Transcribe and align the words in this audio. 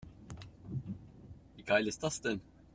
Wie 1.57 1.61
geil 1.63 1.85
ist 1.87 2.01
das 2.01 2.19
denn? 2.21 2.41